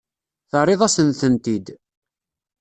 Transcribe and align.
Terriḍ-asen-tent-id. 0.49 1.67